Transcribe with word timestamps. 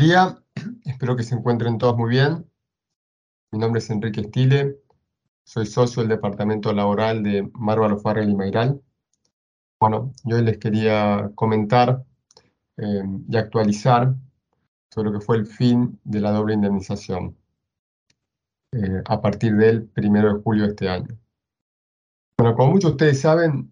día, 0.00 0.42
espero 0.86 1.14
que 1.14 1.22
se 1.22 1.34
encuentren 1.34 1.76
todos 1.76 1.94
muy 1.94 2.08
bien. 2.08 2.50
Mi 3.52 3.58
nombre 3.58 3.80
es 3.80 3.90
Enrique 3.90 4.24
Stile, 4.24 4.78
soy 5.44 5.66
socio 5.66 6.00
del 6.00 6.08
Departamento 6.08 6.72
Laboral 6.72 7.22
de 7.22 7.50
Márvaro 7.52 7.98
Farrell 7.98 8.30
y 8.30 8.34
Mayral. 8.34 8.80
Bueno, 9.78 10.14
yo 10.24 10.40
les 10.40 10.56
quería 10.56 11.30
comentar 11.34 12.02
eh, 12.78 13.02
y 13.28 13.36
actualizar 13.36 14.14
sobre 14.90 15.10
lo 15.10 15.18
que 15.18 15.24
fue 15.24 15.36
el 15.36 15.46
fin 15.46 16.00
de 16.04 16.20
la 16.20 16.30
doble 16.30 16.54
indemnización 16.54 17.36
eh, 18.72 19.02
a 19.04 19.20
partir 19.20 19.54
del 19.54 19.90
1 19.94 20.34
de 20.34 20.42
julio 20.42 20.62
de 20.62 20.68
este 20.70 20.88
año. 20.88 21.18
Bueno, 22.38 22.56
como 22.56 22.72
muchos 22.72 22.92
de 22.92 22.94
ustedes 22.94 23.20
saben, 23.20 23.70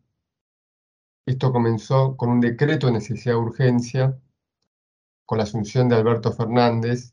esto 1.25 1.53
comenzó 1.53 2.19
con 2.19 2.29
un 2.29 2.41
decreto 2.41 2.87
de 2.87 2.93
necesidad 2.93 3.35
de 3.35 3.41
urgencia 3.41 4.19
con 5.29 5.37
la 5.37 5.45
asunción 5.45 5.91
de 5.91 5.97
Alberto 5.97 6.33
Fernández 6.33 7.13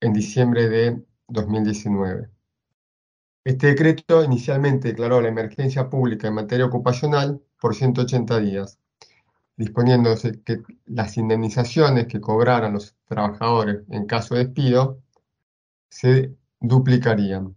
en 0.00 0.12
diciembre 0.12 0.68
de 0.68 1.00
2019. 1.28 2.28
Este 3.44 3.68
decreto 3.68 4.24
inicialmente 4.24 4.88
declaró 4.88 5.20
la 5.20 5.28
emergencia 5.28 5.88
pública 5.88 6.26
en 6.26 6.34
materia 6.34 6.66
ocupacional 6.66 7.40
por 7.60 7.76
180 7.76 8.40
días, 8.40 8.80
disponiéndose 9.56 10.42
que 10.42 10.64
las 10.86 11.16
indemnizaciones 11.18 12.08
que 12.08 12.20
cobraran 12.20 12.72
los 12.72 12.96
trabajadores 13.06 13.84
en 13.90 14.06
caso 14.06 14.34
de 14.34 14.46
despido 14.46 15.00
se 15.88 16.34
duplicarían. 16.58 17.56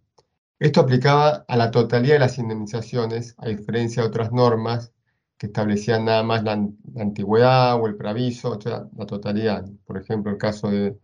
Esto 0.59 0.81
aplicaba 0.81 1.45
a 1.47 1.57
la 1.57 1.71
totalidad 1.71 2.13
de 2.13 2.19
las 2.19 2.37
indemnizaciones, 2.37 3.33
a 3.39 3.47
diferencia 3.47 4.03
de 4.03 4.09
otras 4.09 4.31
normas 4.31 4.93
que 5.39 5.47
establecían 5.47 6.05
nada 6.05 6.21
más 6.21 6.43
la, 6.43 6.51
antigüedad 6.97 7.81
o 7.81 7.87
el 7.87 7.95
preaviso, 7.95 8.51
o 8.51 8.61
sea, 8.61 8.87
la 8.97 9.05
totalidad. 9.05 9.65
Por 9.85 9.97
ejemplo, 9.97 10.31
el 10.31 10.37
caso 10.37 10.69
de 10.69 10.99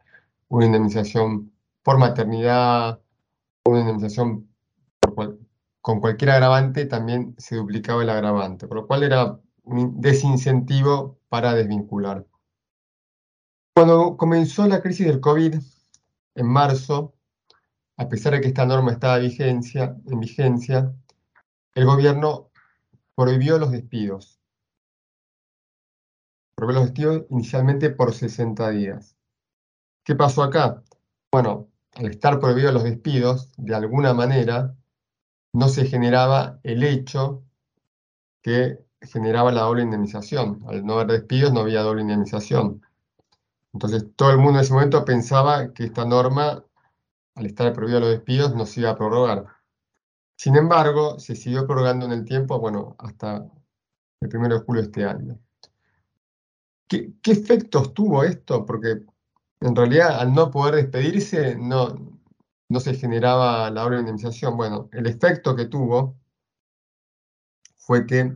una 0.49 0.65
indemnización 0.65 1.53
por 1.81 1.97
maternidad, 1.97 2.99
una 3.63 3.79
indemnización 3.79 4.49
con 5.81 6.01
cualquier 6.01 6.31
agravante, 6.31 6.85
también 6.85 7.33
se 7.37 7.55
duplicaba 7.55 8.03
el 8.03 8.09
agravante, 8.09 8.67
por 8.67 8.77
lo 8.77 8.87
cual 8.87 9.03
era 9.03 9.39
un 9.63 10.01
desincentivo 10.01 11.17
para 11.29 11.53
desvincular. 11.53 12.25
Cuando 13.73 14.17
comenzó 14.17 14.67
la 14.67 14.81
crisis 14.81 15.07
del 15.07 15.21
COVID 15.21 15.55
en 16.35 16.45
marzo, 16.45 17.15
a 17.95 18.09
pesar 18.09 18.33
de 18.33 18.41
que 18.41 18.47
esta 18.49 18.65
norma 18.65 18.91
estaba 18.91 19.17
en 19.19 19.61
vigencia, 20.19 20.93
el 21.73 21.85
gobierno 21.85 22.49
prohibió 23.16 23.58
los 23.58 23.71
despidos. 23.71 24.39
Prohibió 26.55 26.80
los 26.80 26.85
despidos 26.85 27.25
inicialmente 27.30 27.89
por 27.89 28.13
60 28.13 28.69
días. 28.69 29.16
¿Qué 30.03 30.16
pasó 30.16 30.44
acá? 30.44 30.83
Bueno, 31.31 31.69
al 31.94 32.07
estar 32.07 32.39
prohibidos 32.39 32.73
los 32.73 32.83
despidos, 32.83 33.52
de 33.57 33.75
alguna 33.75 34.13
manera, 34.13 34.75
no 35.53 35.69
se 35.69 35.85
generaba 35.85 36.59
el 36.63 36.83
hecho 36.83 37.44
que 38.41 38.85
generaba 39.02 39.52
la 39.52 39.61
doble 39.61 39.83
indemnización. 39.83 40.63
Al 40.67 40.85
no 40.85 40.94
haber 40.94 41.07
despidos 41.07 41.53
no 41.53 41.61
había 41.61 41.81
doble 41.81 42.02
indemnización. 42.02 42.81
Entonces 43.73 44.05
todo 44.16 44.31
el 44.31 44.38
mundo 44.38 44.59
en 44.59 44.66
ese 44.66 44.73
momento 44.73 45.03
pensaba 45.05 45.73
que 45.73 45.85
esta 45.85 46.05
norma, 46.05 46.63
al 47.35 47.45
estar 47.45 47.72
prohibido 47.73 48.02
los 48.02 48.09
despidos, 48.09 48.55
no 48.55 48.66
se 48.66 48.81
iba 48.81 48.91
a 48.91 48.97
prorrogar. 48.97 49.54
Sin 50.36 50.55
embargo, 50.55 51.19
se 51.19 51.36
siguió 51.36 51.66
prorrogando 51.66 52.05
en 52.05 52.11
el 52.11 52.25
tiempo, 52.25 52.59
bueno, 52.59 52.95
hasta 53.00 53.50
el 54.22 54.38
1 54.38 54.50
de 54.50 54.59
julio 54.59 54.81
de 54.81 54.88
este 54.88 55.05
año. 55.05 55.39
¿Qué, 56.88 57.14
efectos 57.25 57.94
tuvo 57.94 58.23
esto? 58.23 58.66
Porque 58.66 59.03
en 59.61 59.75
realidad 59.75 60.19
al 60.19 60.34
no 60.34 60.51
poder 60.51 60.75
despedirse 60.75 61.56
no, 61.56 62.19
se 62.79 62.95
generaba 62.95 63.69
la 63.72 63.81
doble 63.81 64.00
indemnización. 64.00 64.57
Bueno, 64.57 64.90
el 64.91 65.07
efecto 65.07 65.56
que 65.56 65.66
tuvo 65.66 66.18
fue 67.75 68.06
que 68.06 68.35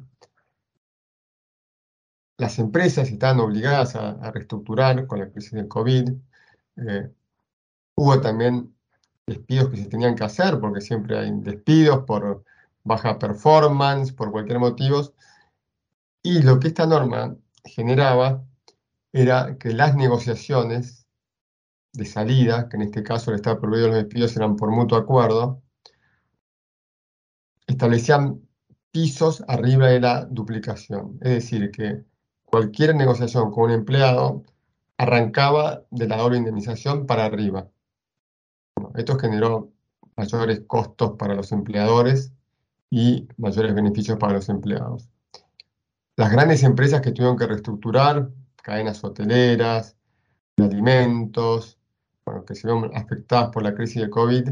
las 2.38 2.58
empresas 2.60 3.10
estaban 3.10 3.40
obligadas 3.40 3.96
a, 3.96 4.32
reestructurar 4.32 5.06
con 5.08 5.20
la 5.20 5.30
crisis 5.30 5.52
del 5.52 5.68
COVID. 5.68 6.10
Eh, 6.78 7.12
hubo 7.96 8.22
también 8.22 8.74
despidos 9.30 9.70
que 9.70 9.78
se 9.78 9.86
tenían 9.86 10.16
que 10.16 10.24
hacer, 10.24 10.60
porque 10.60 10.82
siempre 10.82 11.18
hay 11.18 11.32
despidos 11.34 12.04
por 12.06 12.44
baja 12.84 13.20
performance, 13.20 14.14
por 14.14 14.32
cualquier 14.32 14.60
motivo. 14.60 15.14
Y 16.24 16.42
lo 16.42 16.60
que 16.60 16.68
esta 16.70 16.86
norma 16.86 17.36
generaba 17.64 18.44
era 19.14 19.58
que 19.58 19.72
las 19.74 19.96
negociaciones 19.96 21.08
de 21.94 22.06
salida, 22.06 22.70
que 22.70 22.78
en 22.78 22.84
este 22.84 23.04
caso 23.04 23.32
el 23.32 23.38
Estado 23.38 23.60
prohibido 23.60 23.88
los 23.88 23.98
despidos 23.98 24.36
eran 24.36 24.56
por 24.56 24.72
mutuo 24.72 24.98
acuerdo, 24.98 25.62
establecían 27.68 28.42
pisos 28.92 29.44
arriba 29.48 29.88
de 29.88 30.00
la 30.00 30.26
duplicación. 30.26 31.18
Es 31.22 31.32
decir, 31.32 31.72
que 31.72 32.04
cualquier 32.46 32.96
negociación 32.96 33.52
con 33.52 33.66
un 33.66 33.72
empleado 33.72 34.44
arrancaba 34.98 35.84
de 35.92 36.08
la 36.08 36.18
doble 36.18 36.38
indemnización 36.38 37.06
para 37.06 37.26
arriba. 37.26 37.70
Esto 38.96 39.18
generó 39.18 39.72
mayores 40.16 40.62
costos 40.68 41.14
para 41.18 41.34
los 41.34 41.52
empleadores 41.52 42.34
y 42.90 43.28
mayores 43.38 43.74
beneficios 43.74 44.18
para 44.18 44.34
los 44.34 44.50
empleados. 44.50 45.10
Las 46.16 46.32
grandes 46.32 46.64
empresas 46.64 47.02
que 47.02 47.12
tuvieron 47.12 47.38
que 47.38 47.48
reestructurar, 47.48 48.30
cadenas 48.62 49.04
hoteleras, 49.04 49.96
alimentos, 50.58 51.80
bueno, 52.26 52.44
que 52.46 52.56
se 52.56 52.68
vieron 52.68 52.96
afectadas 52.96 53.50
por 53.50 53.64
la 53.64 53.74
crisis 53.74 54.02
de 54.02 54.10
COVID, 54.10 54.50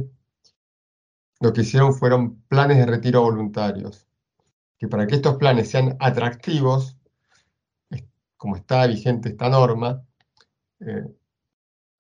lo 1.40 1.54
que 1.54 1.62
hicieron 1.62 1.94
fueron 1.94 2.42
planes 2.48 2.78
de 2.78 2.86
retiro 2.86 3.22
voluntarios, 3.22 4.08
que 4.78 4.88
para 4.88 5.06
que 5.06 5.16
estos 5.16 5.36
planes 5.36 5.70
sean 5.70 5.96
atractivos, 6.00 6.98
como 8.38 8.56
está 8.56 8.88
vigente 8.88 9.30
esta 9.30 9.50
norma, 9.50 10.04
eh, 10.80 11.06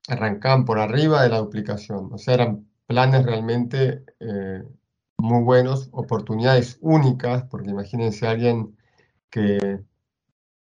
arrancaban 0.07 0.65
por 0.65 0.79
arriba 0.79 1.23
de 1.23 1.29
la 1.29 1.39
duplicación. 1.39 2.09
O 2.13 2.17
sea, 2.17 2.35
eran 2.35 2.67
planes 2.87 3.25
realmente 3.25 4.05
eh, 4.19 4.63
muy 5.17 5.43
buenos, 5.43 5.89
oportunidades 5.91 6.77
únicas, 6.81 7.43
porque 7.43 7.69
imagínense 7.69 8.27
a 8.27 8.31
alguien 8.31 8.77
que, 9.29 9.81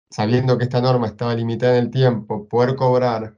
sabiendo 0.09 0.57
que 0.57 0.65
esta 0.65 0.81
norma 0.81 1.07
estaba 1.07 1.35
limitada 1.35 1.77
en 1.77 1.85
el 1.85 1.91
tiempo, 1.91 2.47
poder 2.47 2.75
cobrar 2.75 3.37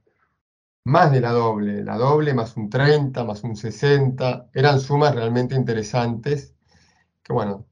más 0.85 1.11
de 1.11 1.21
la 1.21 1.31
doble, 1.31 1.83
la 1.83 1.97
doble 1.97 2.33
más 2.33 2.57
un 2.57 2.69
30, 2.69 3.23
más 3.23 3.43
un 3.43 3.55
60, 3.55 4.49
eran 4.53 4.79
sumas 4.79 5.13
realmente 5.15 5.55
interesantes, 5.55 6.55
que 7.23 7.33
bueno, 7.33 7.67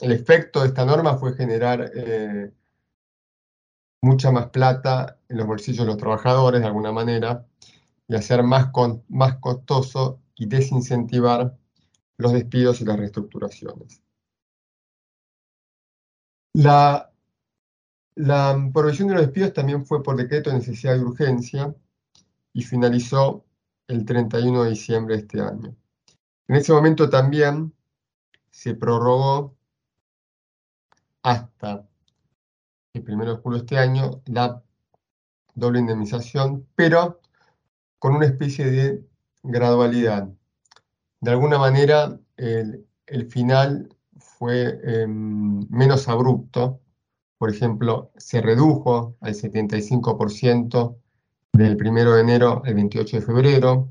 el 0.00 0.12
efecto 0.12 0.60
de 0.60 0.68
esta 0.68 0.84
norma 0.84 1.16
fue 1.18 1.34
generar 1.34 1.90
eh, 1.94 2.52
mucha 4.04 4.30
más 4.30 4.50
plata 4.50 5.18
en 5.28 5.38
los 5.38 5.46
bolsillos 5.46 5.86
de 5.86 5.86
los 5.86 5.96
trabajadores 5.96 6.60
de 6.60 6.66
alguna 6.66 6.92
manera 6.92 7.46
y 8.06 8.14
hacer 8.14 8.42
más, 8.42 8.70
más 9.08 9.38
costoso 9.38 10.20
y 10.36 10.46
desincentivar 10.46 11.56
los 12.18 12.32
despidos 12.32 12.80
y 12.80 12.84
las 12.84 12.98
reestructuraciones. 12.98 14.02
La, 16.52 17.10
la 18.14 18.70
provisión 18.72 19.08
de 19.08 19.14
los 19.14 19.22
despidos 19.24 19.54
también 19.54 19.84
fue 19.86 20.02
por 20.02 20.16
decreto 20.16 20.50
de 20.50 20.56
necesidad 20.56 20.94
de 20.94 21.02
urgencia 21.02 21.74
y 22.52 22.62
finalizó 22.62 23.44
el 23.88 24.04
31 24.04 24.64
de 24.64 24.70
diciembre 24.70 25.16
de 25.16 25.22
este 25.22 25.40
año. 25.40 25.74
En 26.46 26.56
ese 26.56 26.72
momento 26.72 27.08
también 27.08 27.74
se 28.50 28.74
prorrogó 28.74 29.56
hasta 31.22 31.88
el 32.94 33.02
1 33.02 33.24
de 33.24 33.40
julio 33.42 33.58
de 33.58 33.64
este 33.64 33.78
año, 33.78 34.22
la 34.26 34.62
doble 35.54 35.80
indemnización, 35.80 36.66
pero 36.76 37.20
con 37.98 38.14
una 38.14 38.26
especie 38.26 38.70
de 38.70 39.04
gradualidad. 39.42 40.28
De 41.20 41.30
alguna 41.30 41.58
manera, 41.58 42.18
el, 42.36 42.86
final 43.30 43.88
fue 44.16 44.80
em, 44.84 45.60
menos 45.70 46.08
abrupto. 46.08 46.80
Por 47.38 47.50
ejemplo, 47.50 48.12
se 48.16 48.40
redujo 48.40 49.16
al 49.20 49.34
75% 49.34 50.96
del 51.52 51.76
1 51.76 52.12
de 52.14 52.20
enero 52.20 52.62
al 52.64 52.74
28 52.74 53.16
de 53.16 53.22
febrero, 53.22 53.90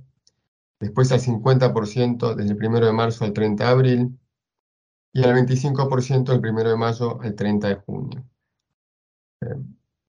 después 0.79 1.11
al 1.11 1.19
50% 1.19 2.35
desde 2.35 2.51
el 2.53 2.65
1 2.65 2.85
de 2.85 2.93
marzo 2.93 3.25
al 3.25 3.33
30 3.33 3.63
de 3.65 3.69
abril, 3.69 4.19
y 5.13 5.23
al 5.23 5.35
25% 5.35 6.31
del 6.31 6.51
1 6.51 6.69
de 6.69 6.77
mayo 6.77 7.21
al 7.21 7.35
30 7.35 7.67
de 7.67 7.75
junio 7.75 8.25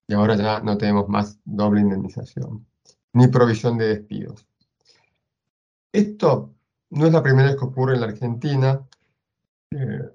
y 0.07 0.13
ahora 0.13 0.35
ya 0.35 0.59
no 0.61 0.77
tenemos 0.77 1.09
más 1.09 1.39
doble 1.45 1.81
indemnización, 1.81 2.65
ni 3.13 3.27
provisión 3.27 3.77
de 3.77 3.87
despidos. 3.87 4.47
Esto 5.91 6.53
no 6.89 7.07
es 7.07 7.13
la 7.13 7.23
primera 7.23 7.49
vez 7.49 7.57
que 7.57 7.65
ocurre 7.65 7.95
en 7.95 8.01
la 8.01 8.07
Argentina. 8.07 8.81
Eh, 9.71 10.09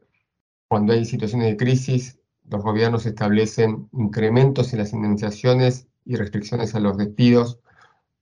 cuando 0.68 0.92
hay 0.92 1.04
situaciones 1.04 1.48
de 1.48 1.56
crisis, 1.56 2.20
los 2.48 2.62
gobiernos 2.62 3.06
establecen 3.06 3.88
incrementos 3.92 4.72
en 4.72 4.80
las 4.80 4.92
indemnizaciones 4.92 5.88
y 6.04 6.16
restricciones 6.16 6.74
a 6.74 6.80
los 6.80 6.96
despidos 6.96 7.60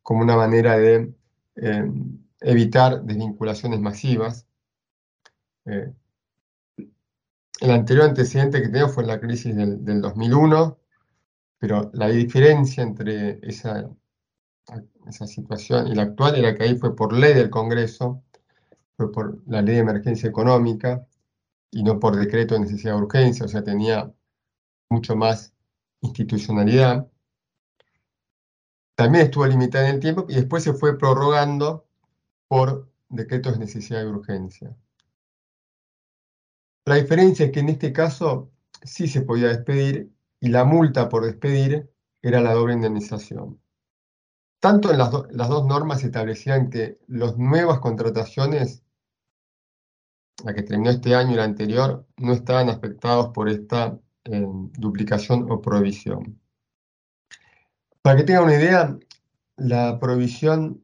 como 0.02 0.22
una 0.22 0.36
manera 0.36 0.78
de 0.78 1.12
eh, 1.56 1.92
evitar 2.40 3.02
desvinculaciones 3.02 3.80
masivas. 3.80 4.46
Eh, 5.66 5.92
el 7.60 7.70
anterior 7.70 8.06
antecedente 8.06 8.62
que 8.62 8.68
tengo 8.68 8.88
fue 8.88 9.04
la 9.04 9.20
crisis 9.20 9.54
del, 9.54 10.00
2001, 10.00 10.77
pero 11.58 11.90
la 11.92 12.08
diferencia 12.08 12.82
entre 12.82 13.40
esa, 13.42 13.90
esa 15.06 15.26
situación 15.26 15.88
y 15.88 15.94
la 15.94 16.02
actual 16.02 16.36
era 16.36 16.54
que 16.54 16.64
ahí 16.64 16.76
fue 16.76 16.94
por 16.94 17.12
ley 17.12 17.34
del 17.34 17.50
Congreso, 17.50 18.22
fue 18.96 19.10
por 19.12 19.42
la 19.46 19.62
ley 19.62 19.76
de 19.76 19.80
emergencia 19.80 20.28
económica 20.28 21.06
y 21.70 21.82
no 21.82 21.98
por 21.98 22.16
decreto 22.16 22.54
de 22.54 22.60
necesidad 22.60 22.94
de 22.94 23.02
urgencia, 23.02 23.44
o 23.44 23.48
sea, 23.48 23.62
tenía 23.62 24.12
mucho 24.90 25.16
más 25.16 25.52
institucionalidad. 26.00 27.08
También 28.94 29.26
estuvo 29.26 29.46
limitada 29.46 29.88
en 29.88 29.96
el 29.96 30.00
tiempo 30.00 30.26
y 30.28 30.34
después 30.34 30.64
se 30.64 30.74
fue 30.74 30.98
prorrogando 30.98 31.86
por 32.48 32.90
decretos 33.08 33.54
de 33.54 33.60
necesidad 33.60 34.00
de 34.00 34.08
urgencia. 34.08 34.76
La 36.84 36.96
diferencia 36.96 37.46
es 37.46 37.52
que 37.52 37.60
en 37.60 37.68
este 37.68 37.92
caso 37.92 38.50
sí 38.82 39.08
se 39.08 39.22
podía 39.22 39.48
despedir 39.48 40.10
y 40.40 40.48
la 40.48 40.64
multa 40.64 41.08
por 41.08 41.24
despedir 41.24 41.90
era 42.22 42.40
la 42.40 42.52
doble 42.52 42.74
indemnización. 42.74 43.60
Tanto 44.60 44.90
en 44.90 44.98
las, 44.98 45.10
dos 45.10 45.66
normas 45.66 46.02
establecían 46.02 46.68
que 46.68 46.98
las 47.06 47.36
nuevas 47.36 47.78
contrataciones, 47.78 48.82
la 50.44 50.52
que 50.52 50.62
terminó 50.62 50.90
este 50.90 51.14
año 51.14 51.32
y 51.32 51.36
la 51.36 51.44
anterior, 51.44 52.06
no 52.16 52.32
estaban 52.32 52.68
afectados 52.68 53.28
por 53.28 53.48
esta 53.48 53.98
eh, 54.24 54.46
duplicación 54.78 55.50
o 55.50 55.60
provisión. 55.60 56.40
Para 58.02 58.16
que 58.16 58.24
tengan 58.24 58.44
una 58.44 58.54
idea, 58.54 58.98
la 59.56 59.98
provisión 59.98 60.82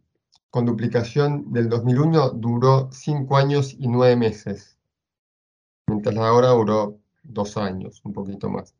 con 0.50 0.66
duplicación 0.66 1.52
del 1.52 1.68
2001 1.68 2.30
duró 2.30 2.88
5 2.92 3.36
años 3.36 3.74
y 3.76 3.88
9 3.88 4.14
meses, 4.14 4.78
mientras 5.88 6.14
la 6.14 6.28
ahora 6.28 6.50
duró 6.50 7.00
2 7.24 7.56
años, 7.56 8.00
un 8.04 8.12
poquito 8.12 8.48
más. 8.48 8.74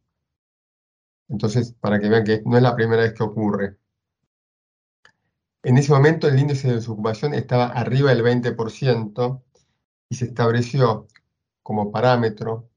Entonces, 1.29 1.75
para 1.81 1.99
que 2.01 2.09
vean 2.09 2.25
que 2.25 2.43
no 2.45 2.57
es 2.57 2.63
la 2.63 2.77
primera 2.77 3.03
vez 3.03 3.15
que 3.15 3.23
ocurre. 3.23 3.79
En 5.63 5.79
ese 5.79 5.93
momento 5.93 6.29
el 6.29 6.39
índice 6.39 6.69
de 6.69 6.75
desocupación 6.75 7.33
estaba 7.35 7.67
arriba 7.67 8.11
del 8.15 8.23
20% 8.23 9.43
y 10.11 10.15
se 10.15 10.27
estableció 10.27 11.09
como 11.63 11.91
parámetro 11.91 12.69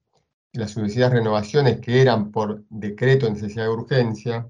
las 0.53 0.71
sucesivas 0.71 1.11
renovaciones 1.11 1.81
que 1.81 2.01
eran 2.01 2.31
por 2.31 2.63
decreto 2.69 3.25
de 3.25 3.33
necesidad 3.33 3.65
de 3.65 3.69
urgencia, 3.69 4.49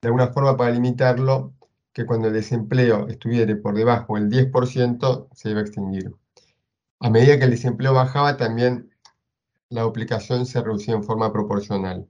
de 0.00 0.08
alguna 0.08 0.28
forma 0.28 0.56
para 0.56 0.70
limitarlo, 0.70 1.54
que 1.92 2.06
cuando 2.06 2.28
el 2.28 2.34
desempleo 2.34 3.08
estuviera 3.08 3.54
por 3.60 3.74
debajo 3.74 4.14
del 4.14 4.30
10% 4.30 5.28
se 5.34 5.50
iba 5.50 5.60
a 5.60 5.62
extinguir. 5.62 6.14
A 7.00 7.10
medida 7.10 7.38
que 7.38 7.44
el 7.44 7.50
desempleo 7.50 7.92
bajaba, 7.92 8.36
también 8.36 8.90
la 9.68 9.82
duplicación 9.82 10.46
se 10.46 10.62
reducía 10.62 10.94
en 10.94 11.04
forma 11.04 11.32
proporcional. 11.32 12.08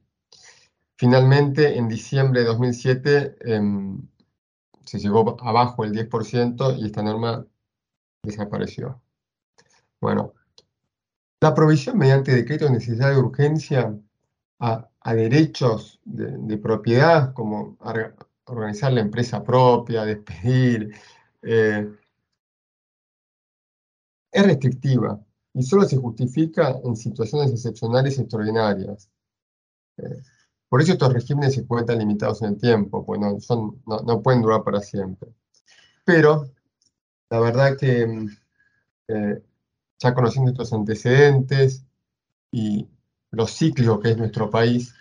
Finalmente, 0.98 1.78
en 1.78 1.88
diciembre 1.88 2.40
de 2.40 2.46
2007 2.46 3.36
em, 3.54 4.02
se 4.84 4.98
llegó 4.98 5.36
abajo 5.40 5.84
el 5.84 5.92
10% 5.92 6.76
y 6.76 6.86
esta 6.86 7.04
norma 7.04 7.46
desapareció. 8.24 9.00
Bueno, 10.00 10.34
la 11.40 11.54
provisión 11.54 11.98
mediante 11.98 12.34
decreto 12.34 12.64
de 12.64 12.72
necesidad 12.72 13.10
de 13.10 13.18
urgencia 13.18 13.96
a, 14.58 14.90
derechos 15.14 16.00
de, 16.04 16.58
propiedad, 16.58 17.32
como 17.32 17.78
organizar 18.46 18.92
la 18.92 19.00
empresa 19.00 19.44
propia, 19.44 20.04
despedir, 20.04 20.92
eh, 21.42 21.88
es 24.32 24.46
restrictiva 24.46 25.24
y 25.54 25.62
solo 25.62 25.84
se 25.84 25.96
justifica 25.96 26.76
en 26.84 26.96
situaciones 26.96 27.52
excepcionales 27.52 28.18
y 28.18 28.22
extraordinarias. 28.22 29.08
Eh, 29.96 30.22
por 30.68 30.82
eso 30.82 30.92
estos 30.92 31.12
regímenes 31.12 31.54
se 31.54 31.60
encuentran 31.60 31.98
limitados 31.98 32.42
en 32.42 32.48
el 32.50 32.58
tiempo, 32.58 33.04
pues 33.04 33.20
no, 33.20 34.22
pueden 34.22 34.42
durar 34.42 34.62
para 34.62 34.80
siempre. 34.80 35.30
Pero 36.04 36.50
la 37.30 37.40
verdad 37.40 37.76
que 37.76 38.26
eh, 39.08 39.42
ya 39.98 40.14
conociendo 40.14 40.50
estos 40.50 40.72
antecedentes 40.72 41.84
y 42.50 42.88
lo 43.30 43.46
cíclico 43.46 44.00
que 44.00 44.10
es 44.10 44.18
nuestro 44.18 44.50
país, 44.50 44.94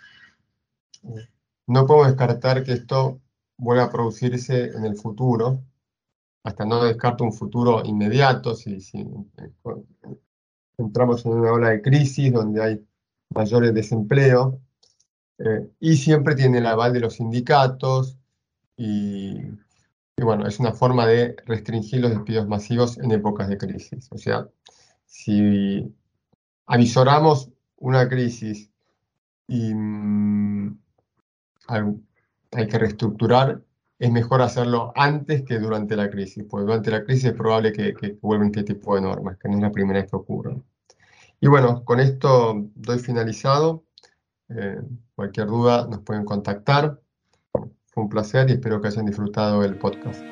no 1.66 1.86
podemos 1.86 2.08
descartar 2.08 2.64
que 2.64 2.72
esto 2.72 3.20
vuelva 3.58 3.84
a 3.84 3.90
producirse 3.90 4.68
en 4.68 4.84
el 4.84 4.96
futuro, 4.96 5.62
hasta 6.44 6.64
no 6.64 6.84
descarto 6.84 7.24
un 7.24 7.32
futuro 7.32 7.82
inmediato, 7.84 8.54
si, 8.54 8.78
entramos 10.78 11.26
en 11.26 11.32
una 11.32 11.52
ola 11.52 11.70
de 11.70 11.82
crisis 11.82 12.32
donde 12.32 12.62
hay 12.62 12.86
mayores 13.30 13.74
desempleo, 13.74 14.60
eh, 15.38 15.70
y 15.80 15.96
siempre 15.96 16.34
tiene 16.34 16.58
el 16.58 16.66
aval 16.66 16.92
de 16.92 17.00
los 17.00 17.14
sindicatos, 17.14 18.16
y, 18.76 19.38
y, 20.16 20.22
bueno, 20.22 20.46
es 20.46 20.60
una 20.60 20.72
forma 20.72 21.06
de 21.06 21.36
restringir 21.46 22.00
los 22.00 22.10
despidos 22.12 22.46
masivos 22.48 22.98
en 22.98 23.10
épocas 23.10 23.48
de 23.48 23.58
crisis. 23.58 24.08
O 24.12 24.18
sea, 24.18 24.48
si 25.06 25.92
avisoramos 26.66 27.50
una 27.76 28.08
crisis 28.08 28.70
y 29.48 29.74
mm, 29.74 30.78
hay 31.66 32.66
que 32.68 32.78
reestructurar, 32.78 33.62
es 33.98 34.12
mejor 34.12 34.42
hacerlo 34.42 34.92
antes 34.94 35.42
que 35.42 35.58
durante 35.58 35.96
la 35.96 36.10
crisis, 36.10 36.44
porque 36.48 36.66
durante 36.66 36.90
la 36.90 37.04
crisis 37.04 37.26
es 37.26 37.32
probable 37.32 37.72
que, 37.72 38.18
vuelvan 38.22 38.48
este 38.48 38.62
tipo 38.62 38.94
de 38.94 39.00
normas, 39.02 39.38
que 39.38 39.48
no 39.48 39.56
es 39.56 39.62
la 39.62 39.72
primera 39.72 40.00
vez 40.00 40.10
que 40.10 40.16
ocurre. 40.16 40.62
Y 41.40 41.48
bueno, 41.48 41.84
con 41.84 42.00
esto 42.00 42.68
doy 42.74 42.98
finalizado. 42.98 43.84
Eh, 44.50 44.80
cualquier 45.14 45.46
duda 45.46 45.86
nos 45.86 46.00
pueden 46.00 46.24
contactar. 46.24 47.00
Fue 47.52 48.02
un 48.02 48.08
placer 48.08 48.48
y 48.48 48.52
espero 48.52 48.80
que 48.80 48.88
hayan 48.88 49.06
disfrutado 49.06 49.64
el 49.64 49.76
podcast. 49.76 50.22